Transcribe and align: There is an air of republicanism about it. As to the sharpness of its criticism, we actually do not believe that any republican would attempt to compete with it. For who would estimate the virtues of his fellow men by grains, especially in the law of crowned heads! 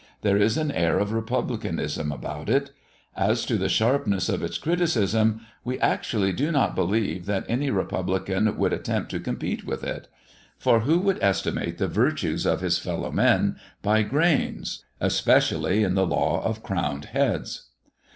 There 0.21 0.37
is 0.37 0.57
an 0.57 0.71
air 0.71 0.97
of 0.97 1.11
republicanism 1.13 2.11
about 2.11 2.49
it. 2.49 2.71
As 3.15 3.45
to 3.45 3.55
the 3.55 3.69
sharpness 3.69 4.29
of 4.29 4.41
its 4.41 4.57
criticism, 4.57 5.41
we 5.63 5.79
actually 5.79 6.33
do 6.33 6.51
not 6.51 6.73
believe 6.73 7.27
that 7.27 7.45
any 7.47 7.69
republican 7.69 8.57
would 8.57 8.73
attempt 8.73 9.11
to 9.11 9.19
compete 9.19 9.63
with 9.63 9.83
it. 9.83 10.07
For 10.57 10.79
who 10.79 10.97
would 11.01 11.21
estimate 11.21 11.77
the 11.77 11.87
virtues 11.87 12.47
of 12.47 12.61
his 12.61 12.79
fellow 12.79 13.11
men 13.11 13.57
by 13.83 14.01
grains, 14.01 14.83
especially 14.99 15.83
in 15.83 15.93
the 15.93 16.07
law 16.07 16.43
of 16.43 16.63
crowned 16.63 17.05
heads! 17.13 17.67